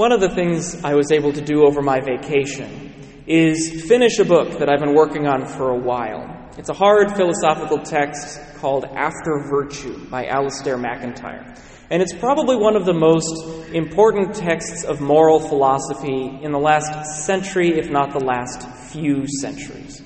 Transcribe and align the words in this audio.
One 0.00 0.12
of 0.12 0.22
the 0.22 0.30
things 0.30 0.82
I 0.82 0.94
was 0.94 1.12
able 1.12 1.30
to 1.34 1.42
do 1.42 1.66
over 1.66 1.82
my 1.82 2.00
vacation 2.00 3.22
is 3.26 3.84
finish 3.86 4.18
a 4.18 4.24
book 4.24 4.58
that 4.58 4.70
I've 4.70 4.80
been 4.80 4.94
working 4.94 5.26
on 5.26 5.44
for 5.44 5.72
a 5.72 5.76
while. 5.76 6.48
It's 6.56 6.70
a 6.70 6.72
hard 6.72 7.14
philosophical 7.16 7.76
text 7.76 8.40
called 8.56 8.86
After 8.86 9.44
Virtue 9.50 10.08
by 10.08 10.24
Alasdair 10.24 10.80
MacIntyre. 10.80 11.54
And 11.90 12.00
it's 12.00 12.14
probably 12.14 12.56
one 12.56 12.76
of 12.76 12.86
the 12.86 12.94
most 12.94 13.74
important 13.74 14.34
texts 14.34 14.84
of 14.84 15.02
moral 15.02 15.38
philosophy 15.38 16.38
in 16.40 16.50
the 16.50 16.58
last 16.58 17.26
century, 17.26 17.78
if 17.78 17.90
not 17.90 18.14
the 18.14 18.24
last 18.24 18.66
few 18.90 19.26
centuries. 19.26 20.02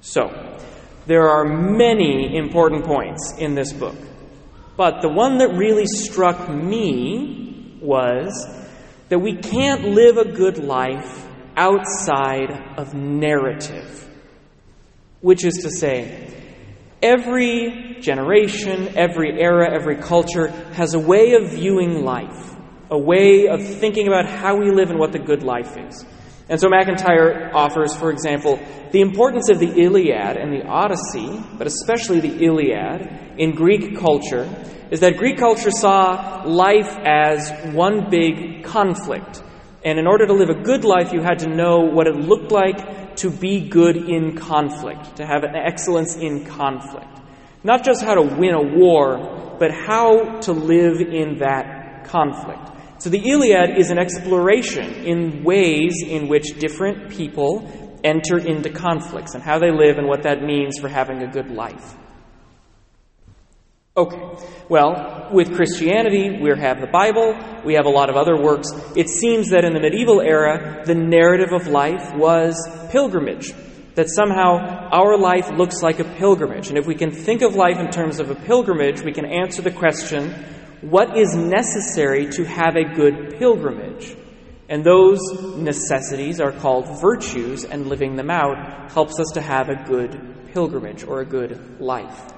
So, 0.00 0.58
there 1.06 1.28
are 1.28 1.44
many 1.44 2.36
important 2.36 2.84
points 2.84 3.34
in 3.38 3.54
this 3.54 3.72
book. 3.72 3.98
But 4.76 5.00
the 5.00 5.08
one 5.08 5.38
that 5.38 5.50
really 5.54 5.86
struck 5.86 6.50
me 6.50 7.78
was 7.80 8.59
that 9.10 9.18
we 9.18 9.36
can't 9.36 9.84
live 9.84 10.16
a 10.16 10.24
good 10.24 10.56
life 10.56 11.26
outside 11.56 12.78
of 12.78 12.94
narrative. 12.94 14.08
Which 15.20 15.44
is 15.44 15.56
to 15.64 15.70
say, 15.70 16.32
every 17.02 17.98
generation, 18.00 18.96
every 18.96 19.38
era, 19.38 19.70
every 19.70 19.96
culture 19.96 20.48
has 20.72 20.94
a 20.94 20.98
way 20.98 21.34
of 21.34 21.50
viewing 21.50 22.04
life, 22.04 22.56
a 22.88 22.98
way 22.98 23.48
of 23.48 23.66
thinking 23.66 24.06
about 24.06 24.26
how 24.26 24.56
we 24.56 24.70
live 24.70 24.90
and 24.90 24.98
what 24.98 25.12
the 25.12 25.18
good 25.18 25.42
life 25.42 25.76
is. 25.76 26.06
And 26.50 26.60
so 26.60 26.68
MacIntyre 26.68 27.52
offers, 27.54 27.94
for 27.94 28.10
example, 28.10 28.58
the 28.90 29.00
importance 29.00 29.48
of 29.50 29.60
the 29.60 29.72
Iliad 29.80 30.36
and 30.36 30.52
the 30.52 30.66
Odyssey, 30.66 31.40
but 31.56 31.68
especially 31.68 32.18
the 32.18 32.44
Iliad, 32.44 33.38
in 33.38 33.54
Greek 33.54 33.96
culture, 33.96 34.48
is 34.90 34.98
that 35.00 35.16
Greek 35.16 35.38
culture 35.38 35.70
saw 35.70 36.42
life 36.44 36.98
as 37.04 37.52
one 37.72 38.10
big 38.10 38.64
conflict. 38.64 39.44
And 39.84 40.00
in 40.00 40.08
order 40.08 40.26
to 40.26 40.32
live 40.32 40.50
a 40.50 40.60
good 40.60 40.84
life, 40.84 41.12
you 41.12 41.22
had 41.22 41.38
to 41.38 41.48
know 41.48 41.82
what 41.82 42.08
it 42.08 42.16
looked 42.16 42.50
like 42.50 43.14
to 43.18 43.30
be 43.30 43.68
good 43.68 43.96
in 43.96 44.36
conflict, 44.36 45.16
to 45.16 45.26
have 45.26 45.44
an 45.44 45.54
excellence 45.54 46.16
in 46.16 46.44
conflict. 46.44 47.06
Not 47.62 47.84
just 47.84 48.02
how 48.02 48.14
to 48.14 48.22
win 48.22 48.54
a 48.54 48.76
war, 48.76 49.56
but 49.60 49.70
how 49.70 50.40
to 50.40 50.52
live 50.52 51.00
in 51.00 51.38
that 51.38 52.08
conflict. 52.08 52.79
So 53.00 53.08
the 53.08 53.30
Iliad 53.30 53.78
is 53.78 53.90
an 53.90 53.98
exploration 53.98 55.06
in 55.06 55.42
ways 55.42 56.04
in 56.06 56.28
which 56.28 56.58
different 56.58 57.10
people 57.10 57.66
enter 58.04 58.36
into 58.36 58.68
conflicts 58.68 59.32
and 59.32 59.42
how 59.42 59.58
they 59.58 59.70
live 59.70 59.96
and 59.96 60.06
what 60.06 60.24
that 60.24 60.42
means 60.42 60.78
for 60.78 60.88
having 60.88 61.22
a 61.22 61.26
good 61.26 61.50
life. 61.50 61.96
Okay, 63.96 64.20
well, 64.68 65.30
with 65.32 65.54
Christianity, 65.56 66.42
we 66.42 66.50
have 66.50 66.82
the 66.82 66.88
Bible, 66.92 67.34
we 67.64 67.72
have 67.74 67.86
a 67.86 67.90
lot 67.90 68.10
of 68.10 68.16
other 68.16 68.36
works. 68.36 68.68
It 68.94 69.08
seems 69.08 69.48
that 69.48 69.64
in 69.64 69.72
the 69.72 69.80
medieval 69.80 70.20
era, 70.20 70.82
the 70.84 70.94
narrative 70.94 71.54
of 71.54 71.68
life 71.68 72.14
was 72.14 72.54
pilgrimage. 72.90 73.54
That 73.94 74.10
somehow 74.10 74.88
our 74.92 75.16
life 75.16 75.50
looks 75.50 75.82
like 75.82 76.00
a 76.00 76.04
pilgrimage. 76.04 76.68
And 76.68 76.76
if 76.76 76.86
we 76.86 76.94
can 76.94 77.10
think 77.10 77.40
of 77.40 77.54
life 77.54 77.78
in 77.78 77.90
terms 77.90 78.20
of 78.20 78.30
a 78.30 78.34
pilgrimage, 78.34 79.02
we 79.02 79.12
can 79.12 79.24
answer 79.24 79.62
the 79.62 79.72
question 79.72 80.34
what 80.82 81.16
is 81.16 81.34
necessary 81.34 82.30
to 82.30 82.44
have 82.44 82.76
a 82.76 82.84
good 82.94 83.38
pilgrimage. 83.38 84.16
And 84.68 84.84
those 84.84 85.20
necessities 85.56 86.40
are 86.40 86.52
called 86.52 87.00
virtues, 87.00 87.64
and 87.64 87.88
living 87.88 88.16
them 88.16 88.30
out 88.30 88.92
helps 88.92 89.18
us 89.18 89.32
to 89.34 89.40
have 89.40 89.68
a 89.68 89.74
good 89.84 90.52
pilgrimage 90.52 91.04
or 91.04 91.20
a 91.20 91.26
good 91.26 91.80
life. 91.80 92.32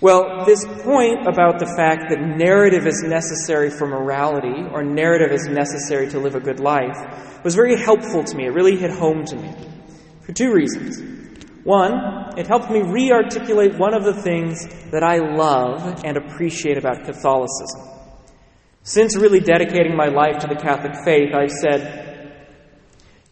Well, 0.00 0.44
this 0.44 0.64
point 0.82 1.26
about 1.26 1.60
the 1.60 1.72
fact 1.78 2.10
that 2.10 2.20
narrative 2.20 2.86
is 2.86 3.02
necessary 3.02 3.70
for 3.70 3.86
morality, 3.86 4.64
or 4.70 4.82
narrative 4.82 5.32
is 5.32 5.46
necessary 5.46 6.10
to 6.10 6.18
live 6.18 6.34
a 6.34 6.40
good 6.40 6.60
life, 6.60 7.42
was 7.44 7.54
very 7.54 7.80
helpful 7.80 8.24
to 8.24 8.36
me. 8.36 8.46
It 8.46 8.52
really 8.52 8.76
hit 8.76 8.90
home 8.90 9.24
to 9.24 9.36
me. 9.36 9.54
For 10.22 10.32
two 10.32 10.52
reasons. 10.52 11.23
One, 11.64 12.38
it 12.38 12.46
helped 12.46 12.70
me 12.70 12.82
re 12.82 13.10
articulate 13.10 13.78
one 13.78 13.94
of 13.94 14.04
the 14.04 14.22
things 14.22 14.66
that 14.90 15.02
I 15.02 15.16
love 15.16 16.04
and 16.04 16.18
appreciate 16.18 16.76
about 16.76 17.04
Catholicism. 17.04 17.88
Since 18.82 19.16
really 19.16 19.40
dedicating 19.40 19.96
my 19.96 20.08
life 20.08 20.40
to 20.40 20.46
the 20.46 20.60
Catholic 20.60 20.92
faith, 21.06 21.34
I've 21.34 21.50
said, 21.50 22.04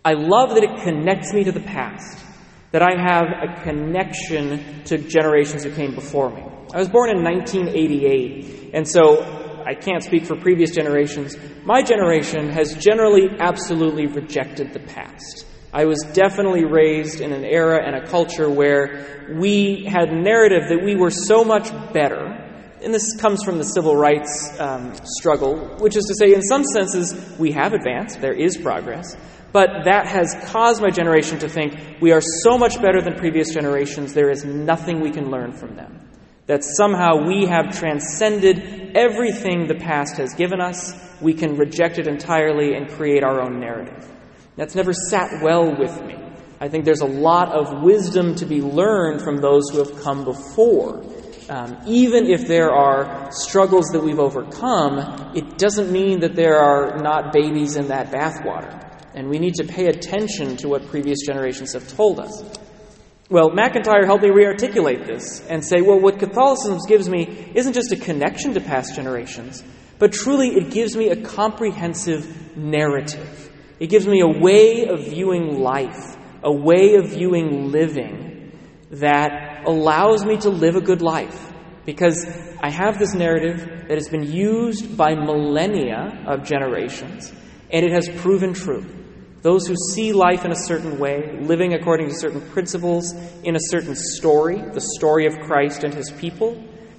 I 0.03 0.15
love 0.15 0.54
that 0.54 0.65
it 0.65 0.82
connects 0.82 1.34
me 1.34 1.44
to 1.44 1.53
the 1.53 1.60
past, 1.60 2.25
that 2.70 2.82
I 2.82 2.98
have 2.98 3.26
a 3.26 3.62
connection 3.62 4.82
to 4.84 4.97
generations 4.97 5.64
who 5.64 5.70
came 5.70 5.94
before 5.94 6.31
me. 6.31 6.43
I 6.75 6.78
was 6.78 6.88
born 6.88 7.10
in 7.10 7.22
1988, 7.22 8.70
and 8.72 8.88
so 8.88 9.22
I 9.66 9.75
can't 9.75 10.03
speak 10.03 10.25
for 10.25 10.37
previous 10.37 10.75
generations. 10.75 11.37
My 11.64 11.82
generation 11.82 12.49
has 12.49 12.75
generally 12.76 13.28
absolutely 13.38 14.06
rejected 14.06 14.72
the 14.72 14.81
past. 14.81 15.44
I 15.74 15.86
was 15.86 16.02
definitely 16.12 16.64
raised 16.64 17.20
in 17.20 17.32
an 17.32 17.44
era 17.44 17.82
and 17.82 17.96
a 17.96 18.06
culture 18.06 18.50
where 18.50 19.26
we 19.30 19.84
had 19.84 20.12
narrative 20.12 20.68
that 20.68 20.84
we 20.84 20.96
were 20.96 21.10
so 21.10 21.44
much 21.44 21.70
better. 21.94 22.26
And 22.82 22.92
this 22.92 23.16
comes 23.18 23.42
from 23.42 23.56
the 23.56 23.64
civil 23.64 23.96
rights 23.96 24.60
um, 24.60 24.92
struggle, 25.04 25.56
which 25.78 25.96
is 25.96 26.04
to 26.04 26.14
say, 26.14 26.34
in 26.34 26.42
some 26.42 26.64
senses, 26.64 27.38
we 27.38 27.52
have 27.52 27.72
advanced, 27.72 28.20
there 28.20 28.34
is 28.34 28.58
progress, 28.58 29.16
but 29.52 29.84
that 29.84 30.06
has 30.06 30.36
caused 30.50 30.82
my 30.82 30.90
generation 30.90 31.38
to 31.38 31.48
think 31.48 31.78
we 32.00 32.12
are 32.12 32.20
so 32.20 32.58
much 32.58 32.82
better 32.82 33.00
than 33.00 33.14
previous 33.14 33.54
generations, 33.54 34.12
there 34.12 34.30
is 34.30 34.44
nothing 34.44 35.00
we 35.00 35.10
can 35.10 35.30
learn 35.30 35.52
from 35.52 35.76
them. 35.76 36.00
That 36.46 36.64
somehow 36.64 37.26
we 37.26 37.46
have 37.46 37.78
transcended 37.78 38.96
everything 38.96 39.68
the 39.68 39.76
past 39.76 40.16
has 40.16 40.34
given 40.34 40.60
us, 40.60 40.92
we 41.22 41.32
can 41.32 41.56
reject 41.56 41.98
it 41.98 42.08
entirely 42.08 42.74
and 42.74 42.90
create 42.90 43.22
our 43.22 43.40
own 43.40 43.60
narrative. 43.60 44.10
That's 44.56 44.74
never 44.74 44.92
sat 44.92 45.42
well 45.42 45.74
with 45.76 46.02
me. 46.04 46.16
I 46.60 46.68
think 46.68 46.84
there's 46.84 47.00
a 47.00 47.06
lot 47.06 47.52
of 47.52 47.82
wisdom 47.82 48.34
to 48.36 48.46
be 48.46 48.60
learned 48.62 49.22
from 49.22 49.38
those 49.38 49.68
who 49.70 49.78
have 49.78 50.00
come 50.02 50.24
before. 50.24 51.04
Um, 51.48 51.76
even 51.86 52.30
if 52.30 52.46
there 52.46 52.70
are 52.70 53.32
struggles 53.32 53.86
that 53.92 54.00
we've 54.00 54.20
overcome, 54.20 55.32
it 55.34 55.58
doesn't 55.58 55.90
mean 55.90 56.20
that 56.20 56.36
there 56.36 56.58
are 56.58 56.98
not 56.98 57.32
babies 57.32 57.76
in 57.76 57.88
that 57.88 58.12
bathwater. 58.12 58.78
And 59.14 59.28
we 59.28 59.38
need 59.38 59.54
to 59.56 59.64
pay 59.64 59.86
attention 59.86 60.56
to 60.58 60.69
what 60.69 60.86
previous 60.86 61.26
generations 61.26 61.72
have 61.72 61.88
told 61.88 62.20
us. 62.20 62.44
Well, 63.28 63.50
MacIntyre 63.50 64.06
helped 64.06 64.22
me 64.22 64.30
rearticulate 64.30 65.06
this 65.06 65.40
and 65.48 65.64
say, 65.64 65.80
well, 65.80 65.98
what 65.98 66.19
Catholicism 66.19 66.78
gives 66.86 67.08
me 67.08 67.50
isn't 67.54 67.72
just 67.72 67.90
a 67.90 67.96
connection 67.96 68.54
to 68.54 68.60
past 68.60 68.94
generations, 68.94 69.64
but 69.98 70.12
truly 70.12 70.48
it 70.48 70.70
gives 70.70 70.96
me 70.96 71.08
a 71.08 71.16
comprehensive 71.16 72.56
narrative. 72.56 73.51
It 73.82 73.91
gives 73.91 74.06
me 74.06 74.20
a 74.20 74.28
way 74.28 74.87
of 74.87 75.09
viewing 75.09 75.59
life, 75.59 76.16
a 76.41 76.53
way 76.53 76.94
of 76.94 77.09
viewing 77.09 77.72
living 77.72 78.53
that 78.93 79.65
allows 79.66 80.25
me 80.25 80.37
to 80.37 80.50
live 80.50 80.76
a 80.76 80.81
good 80.81 81.03
life. 81.03 81.53
Because 81.84 82.25
I 82.62 82.70
have 82.70 83.00
this 83.00 83.12
narrative 83.12 83.59
that 83.88 83.98
has 83.98 84.09
been 84.09 84.22
used 84.22 84.97
by 84.97 85.16
millennia 85.16 86.22
of 86.28 86.44
generations, 86.44 87.32
and 87.72 87.84
it 87.84 87.91
has 87.91 88.09
proven 88.20 88.54
true. 88.54 88.87
Those 89.41 89.66
who 89.66 89.75
see 89.75 90.12
life 90.12 90.44
in 90.44 90.53
a 90.53 90.62
certain 90.70 91.00
way, 91.00 91.41
living 91.41 91.75
according 91.75 92.06
to 92.06 92.14
certain 92.14 92.41
principles, 92.53 93.14
in 93.43 93.56
a 93.56 93.60
certain 93.60 93.97
story, 93.97 94.62
the 94.62 94.93
story 94.97 95.26
of 95.26 95.41
Christ 95.41 95.82
and 95.82 95.93
his 95.93 96.09
people, 96.09 96.56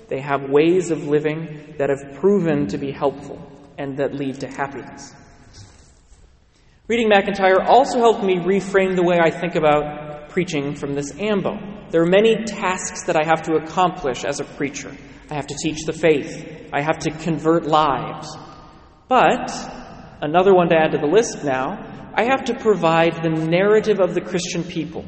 they 0.10 0.20
have 0.20 0.50
ways 0.50 0.92
of 0.92 1.08
living 1.08 1.76
that 1.78 1.90
have 1.90 2.20
proven 2.20 2.68
to 2.68 2.78
be 2.78 2.92
helpful 2.92 3.42
and 3.78 3.96
that 4.00 4.14
lead 4.14 4.42
to 4.42 4.48
happiness. 4.48 5.14
Reading 6.86 7.08
MacIntyre 7.08 7.62
also 7.62 8.00
helped 8.00 8.26
me 8.26 8.36
reframe 8.40 8.98
the 8.98 9.04
way 9.04 9.18
I 9.18 9.32
think 9.32 9.56
about 9.56 10.28
preaching 10.28 10.76
from 10.76 10.96
this 10.96 11.18
ambo. 11.18 11.58
There 11.92 12.02
are 12.02 12.06
many 12.06 12.44
tasks 12.44 13.06
that 13.06 13.16
I 13.16 13.24
have 13.24 13.44
to 13.44 13.54
accomplish 13.54 14.26
as 14.26 14.42
a 14.42 14.44
preacher. 14.44 14.94
I 15.30 15.36
have 15.36 15.48
to 15.48 15.56
teach 15.64 15.86
the 15.86 15.94
faith. 15.94 16.46
I 16.74 16.82
have 16.82 17.00
to 17.00 17.12
convert 17.12 17.66
lives. 17.66 18.36
But, 19.08 19.50
another 20.20 20.54
one 20.54 20.68
to 20.72 20.76
add 20.76 20.92
to 20.92 20.98
the 20.98 21.08
list 21.08 21.46
now, 21.46 22.12
I 22.16 22.26
have 22.26 22.44
to 22.46 22.54
provide 22.54 23.24
the 23.24 23.30
narrative 23.30 24.02
of 24.02 24.14
the 24.14 24.20
Christian 24.20 24.66
people. 24.66 25.06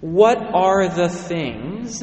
What 0.00 0.38
are 0.38 0.88
the 0.88 1.10
things 1.10 2.02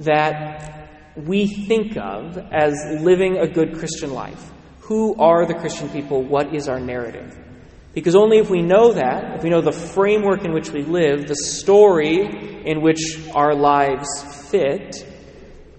that 0.00 0.88
we 1.16 1.46
think 1.46 1.96
of 1.96 2.36
as 2.36 2.74
living 3.00 3.36
a 3.36 3.46
good 3.46 3.78
Christian 3.78 4.12
life? 4.12 4.50
Who 4.80 5.14
are 5.20 5.46
the 5.46 5.54
Christian 5.54 5.88
people? 5.88 6.24
What 6.24 6.52
is 6.52 6.68
our 6.68 6.80
narrative? 6.80 7.38
Because 7.92 8.14
only 8.14 8.38
if 8.38 8.48
we 8.48 8.62
know 8.62 8.92
that, 8.92 9.36
if 9.36 9.42
we 9.42 9.50
know 9.50 9.60
the 9.60 9.72
framework 9.72 10.44
in 10.44 10.52
which 10.52 10.70
we 10.70 10.82
live, 10.82 11.26
the 11.26 11.34
story 11.34 12.62
in 12.64 12.82
which 12.82 13.00
our 13.34 13.54
lives 13.54 14.08
fit, 14.48 15.04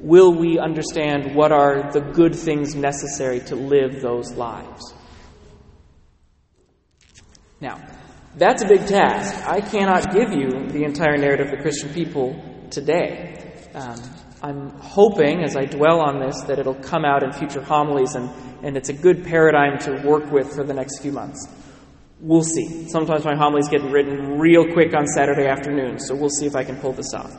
will 0.01 0.33
we 0.33 0.57
understand 0.59 1.35
what 1.35 1.51
are 1.51 1.91
the 1.91 2.01
good 2.01 2.35
things 2.35 2.75
necessary 2.75 3.39
to 3.41 3.55
live 3.55 4.01
those 4.01 4.31
lives. 4.33 4.93
Now, 7.59 7.79
that's 8.35 8.63
a 8.63 8.67
big 8.67 8.87
task. 8.87 9.47
I 9.47 9.61
cannot 9.61 10.11
give 10.11 10.31
you 10.31 10.67
the 10.69 10.83
entire 10.83 11.17
narrative 11.17 11.47
of 11.47 11.57
the 11.57 11.61
Christian 11.61 11.93
people 11.93 12.41
today. 12.71 13.53
Um, 13.75 14.01
I'm 14.41 14.69
hoping, 14.79 15.43
as 15.43 15.55
I 15.55 15.65
dwell 15.65 15.99
on 15.99 16.19
this, 16.19 16.41
that 16.43 16.57
it'll 16.57 16.73
come 16.73 17.05
out 17.05 17.21
in 17.21 17.31
future 17.31 17.61
homilies, 17.61 18.15
and, 18.15 18.31
and 18.63 18.75
it's 18.75 18.89
a 18.89 18.93
good 18.93 19.23
paradigm 19.23 19.77
to 19.79 20.01
work 20.03 20.31
with 20.31 20.55
for 20.55 20.63
the 20.63 20.73
next 20.73 21.01
few 21.01 21.11
months. 21.11 21.47
We'll 22.21 22.43
see. 22.43 22.87
Sometimes 22.87 23.25
my 23.25 23.35
homilies 23.35 23.67
get 23.67 23.81
written 23.81 24.37
real 24.37 24.71
quick 24.73 24.93
on 24.95 25.07
Saturday 25.07 25.47
afternoon, 25.47 25.99
so 25.99 26.15
we'll 26.15 26.29
see 26.29 26.45
if 26.45 26.55
I 26.55 26.63
can 26.63 26.77
pull 26.77 26.93
this 26.93 27.13
off. 27.15 27.35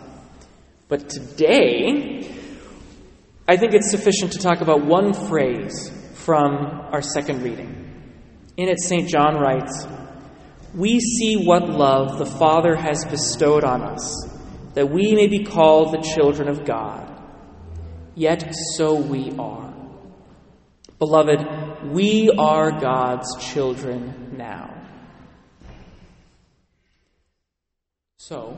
But 0.88 1.08
today, 1.08 2.28
I 3.46 3.56
think 3.56 3.74
it's 3.74 3.90
sufficient 3.90 4.32
to 4.32 4.38
talk 4.38 4.60
about 4.60 4.84
one 4.84 5.14
phrase 5.14 5.90
from 6.14 6.56
our 6.92 7.00
second 7.00 7.42
reading. 7.42 7.78
In 8.56 8.68
it, 8.68 8.80
St. 8.80 9.08
John 9.08 9.36
writes, 9.36 9.86
We 10.74 10.98
see 10.98 11.36
what 11.36 11.68
love 11.68 12.18
the 12.18 12.26
Father 12.26 12.74
has 12.74 13.04
bestowed 13.04 13.64
on 13.64 13.82
us 13.82 14.32
that 14.74 14.90
we 14.90 15.14
may 15.14 15.26
be 15.26 15.44
called 15.44 15.92
the 15.92 16.00
children 16.14 16.48
of 16.48 16.64
God. 16.64 17.08
Yet 18.14 18.54
so 18.74 18.94
we 18.94 19.32
are. 19.38 19.72
Beloved, 20.98 21.92
we 21.92 22.30
are 22.38 22.70
God's 22.70 23.36
children 23.52 24.34
now. 24.36 24.71
So, 28.24 28.56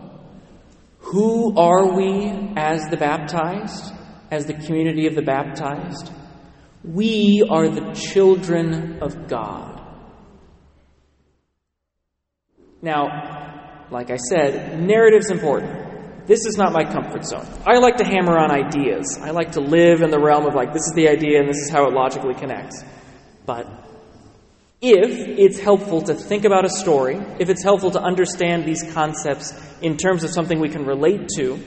who 0.98 1.56
are 1.56 1.96
we 1.96 2.28
as 2.54 2.86
the 2.90 2.98
baptized, 2.98 3.94
as 4.30 4.44
the 4.44 4.52
community 4.52 5.06
of 5.06 5.14
the 5.14 5.22
baptized? 5.22 6.12
We 6.84 7.42
are 7.48 7.70
the 7.70 7.94
children 7.94 9.02
of 9.02 9.26
God. 9.26 9.80
Now, 12.82 13.86
like 13.90 14.10
I 14.10 14.18
said, 14.18 14.82
narrative's 14.82 15.30
important. 15.30 16.26
This 16.26 16.44
is 16.44 16.58
not 16.58 16.74
my 16.74 16.84
comfort 16.84 17.24
zone. 17.24 17.46
I 17.66 17.78
like 17.78 17.96
to 17.96 18.04
hammer 18.04 18.36
on 18.36 18.50
ideas. 18.50 19.18
I 19.18 19.30
like 19.30 19.52
to 19.52 19.60
live 19.60 20.02
in 20.02 20.10
the 20.10 20.20
realm 20.20 20.44
of 20.44 20.54
like, 20.54 20.74
this 20.74 20.82
is 20.82 20.92
the 20.94 21.08
idea 21.08 21.40
and 21.40 21.48
this 21.48 21.56
is 21.56 21.70
how 21.70 21.88
it 21.88 21.94
logically 21.94 22.34
connects. 22.34 22.84
But 23.46 23.66
if 24.90 25.38
it's 25.38 25.58
helpful 25.58 26.02
to 26.02 26.14
think 26.14 26.44
about 26.44 26.64
a 26.64 26.68
story, 26.68 27.16
if 27.38 27.48
it's 27.48 27.62
helpful 27.62 27.90
to 27.92 28.00
understand 28.00 28.64
these 28.64 28.82
concepts 28.92 29.52
in 29.80 29.96
terms 29.96 30.24
of 30.24 30.30
something 30.30 30.60
we 30.60 30.68
can 30.68 30.84
relate 30.84 31.28
to, 31.36 31.58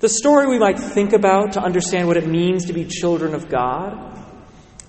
the 0.00 0.08
story 0.08 0.46
we 0.46 0.58
might 0.58 0.78
think 0.78 1.14
about 1.14 1.52
to 1.52 1.62
understand 1.62 2.06
what 2.06 2.18
it 2.18 2.26
means 2.26 2.66
to 2.66 2.72
be 2.72 2.84
children 2.84 3.34
of 3.34 3.48
God 3.48 4.14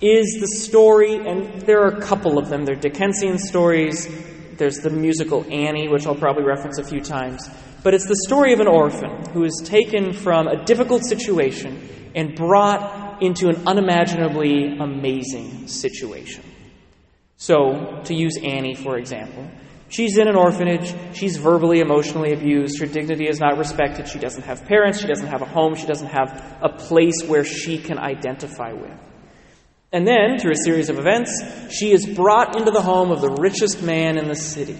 is 0.02 0.38
the 0.42 0.48
story, 0.48 1.16
and 1.16 1.62
there 1.62 1.82
are 1.84 1.98
a 1.98 2.02
couple 2.02 2.38
of 2.38 2.50
them. 2.50 2.66
They're 2.66 2.76
Dickensian 2.76 3.38
stories. 3.38 4.10
There's 4.58 4.80
the 4.80 4.90
musical 4.90 5.46
Annie, 5.50 5.88
which 5.88 6.06
I'll 6.06 6.16
probably 6.16 6.44
reference 6.44 6.80
a 6.80 6.84
few 6.84 7.00
times. 7.00 7.50
But 7.82 7.94
it's 7.94 8.08
the 8.08 8.20
story 8.26 8.52
of 8.52 8.60
an 8.60 8.68
orphan 8.68 9.30
who 9.32 9.46
is 9.46 9.62
taken 9.64 10.12
from 10.12 10.48
a 10.48 10.66
difficult 10.66 11.06
situation 11.06 12.12
and 12.14 12.36
brought 12.36 13.22
into 13.22 13.48
an 13.48 13.68
unimaginably 13.68 14.78
amazing 14.78 15.68
situation. 15.68 16.44
So, 17.38 18.02
to 18.06 18.14
use 18.14 18.38
Annie, 18.42 18.76
for 18.76 18.98
example, 18.98 19.50
she's 19.90 20.18
in 20.18 20.28
an 20.28 20.36
orphanage, 20.36 20.94
she's 21.16 21.38
verbally, 21.38 21.80
emotionally 21.80 22.32
abused, 22.32 22.80
her 22.80 22.86
dignity 22.86 23.28
is 23.28 23.40
not 23.40 23.58
respected, 23.58 24.08
she 24.08 24.20
doesn't 24.20 24.44
have 24.44 24.66
parents, 24.66 25.02
she 25.02 25.08
doesn't 25.08 25.28
have 25.28 25.42
a 25.42 25.46
home, 25.46 25.76
she 25.76 25.86
doesn't 25.86 26.08
have 26.08 26.58
a 26.62 26.70
place 26.70 27.24
where 27.28 27.44
she 27.44 27.78
can 27.78 28.00
identify 28.00 28.72
with. 28.72 28.98
And 29.92 30.08
then, 30.08 30.40
through 30.40 30.54
a 30.54 30.64
series 30.64 30.90
of 30.90 30.98
events, 30.98 31.32
she 31.72 31.92
is 31.92 32.06
brought 32.06 32.58
into 32.58 32.72
the 32.72 32.82
home 32.82 33.12
of 33.12 33.22
the 33.22 33.32
richest 33.32 33.82
man 33.82 34.18
in 34.18 34.28
the 34.28 34.36
city. 34.36 34.78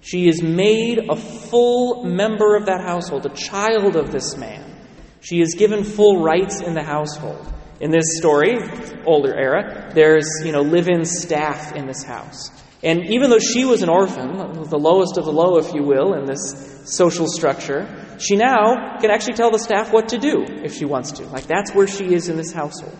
She 0.00 0.28
is 0.28 0.42
made 0.42 1.08
a 1.10 1.16
full 1.16 2.04
member 2.04 2.54
of 2.54 2.66
that 2.66 2.80
household, 2.80 3.26
a 3.26 3.30
child 3.30 3.96
of 3.96 4.12
this 4.12 4.36
man. 4.36 4.76
She 5.20 5.40
is 5.40 5.54
given 5.54 5.82
full 5.82 6.22
rights 6.22 6.60
in 6.60 6.74
the 6.74 6.84
household. 6.84 7.52
In 7.80 7.90
this 7.90 8.16
story, 8.16 8.58
older 9.04 9.34
era, 9.34 9.90
there's, 9.94 10.28
you 10.44 10.52
know, 10.52 10.62
live-in 10.62 11.04
staff 11.04 11.74
in 11.74 11.86
this 11.86 12.02
house. 12.02 12.50
And 12.82 13.06
even 13.06 13.30
though 13.30 13.38
she 13.38 13.64
was 13.64 13.82
an 13.82 13.88
orphan, 13.88 14.62
the 14.68 14.78
lowest 14.78 15.18
of 15.18 15.24
the 15.24 15.32
low, 15.32 15.58
if 15.58 15.74
you 15.74 15.82
will, 15.82 16.14
in 16.14 16.24
this 16.24 16.82
social 16.84 17.26
structure, 17.26 17.86
she 18.18 18.36
now 18.36 18.98
can 19.00 19.10
actually 19.10 19.34
tell 19.34 19.50
the 19.50 19.58
staff 19.58 19.92
what 19.92 20.10
to 20.10 20.18
do 20.18 20.44
if 20.64 20.74
she 20.74 20.84
wants 20.84 21.12
to. 21.12 21.26
Like, 21.26 21.46
that's 21.46 21.74
where 21.74 21.86
she 21.86 22.14
is 22.14 22.28
in 22.28 22.36
this 22.36 22.52
household. 22.52 22.96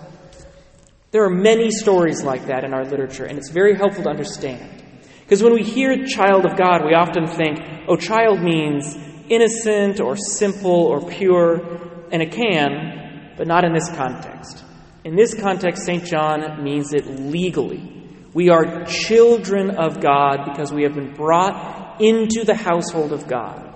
There 1.12 1.25
are 1.25 1.31
many 1.31 1.70
stories 1.70 2.23
like 2.23 2.46
that 2.46 2.64
in 2.64 2.75
our 2.75 2.84
literature, 2.84 3.25
and 3.25 3.38
it's 3.38 3.50
very 3.50 3.76
helpful 3.76 4.05
to 4.05 4.11
understand. 4.11 4.82
Because 5.20 5.43
when 5.43 5.55
we 5.55 5.62
hear 5.62 6.05
child 6.05 6.44
of 6.44 6.56
God, 6.58 6.84
we 6.84 6.94
often 6.94 7.26
think, 7.26 7.61
oh, 7.88 7.96
child 7.96 8.43
means 8.43 8.96
innocent 9.28 10.00
or 10.00 10.17
simple 10.17 10.70
or 10.70 11.08
pure, 11.08 12.08
and 12.11 12.23
it 12.23 12.32
can, 12.32 13.32
but 13.37 13.46
not 13.46 13.64
in 13.64 13.73
this 13.73 13.88
context. 13.90 14.64
In 15.06 15.14
this 15.14 15.35
context, 15.35 15.85
St. 15.85 16.05
John 16.05 16.64
means 16.64 16.93
it 16.93 17.06
legally. 17.06 17.81
We 18.35 18.49
are 18.49 18.85
children 18.87 19.70
of 19.70 20.00
God 20.00 20.47
because 20.47 20.73
we 20.73 20.82
have 20.82 20.97
been 20.97 21.14
brought 21.14 22.00
into 22.00 22.43
the 22.44 22.56
household 22.56 23.12
of 23.12 23.29
God. 23.29 23.73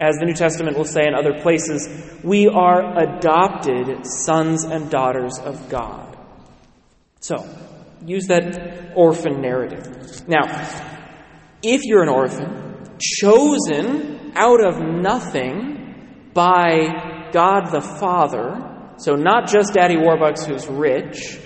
As 0.00 0.16
the 0.16 0.26
New 0.26 0.34
Testament 0.34 0.76
will 0.76 0.84
say 0.84 1.02
in 1.06 1.14
other 1.14 1.40
places, 1.42 1.88
we 2.24 2.48
are 2.48 2.98
adopted 2.98 4.04
sons 4.04 4.64
and 4.64 4.90
daughters 4.90 5.38
of 5.38 5.68
God. 5.68 6.18
So, 7.20 7.48
use 8.04 8.26
that 8.26 8.94
orphan 8.96 9.40
narrative. 9.40 10.26
Now, 10.26 10.42
if 11.62 11.82
you're 11.84 12.02
an 12.02 12.08
orphan, 12.08 12.98
chosen 13.00 14.32
out 14.34 14.58
of 14.60 14.80
nothing 14.80 16.30
by 16.34 17.30
God 17.30 17.70
the 17.70 17.80
Father, 17.80 18.74
so 18.98 19.14
not 19.14 19.48
just 19.48 19.74
Daddy 19.74 19.96
Warbucks 19.96 20.46
who's 20.46 20.66
rich, 20.66 21.38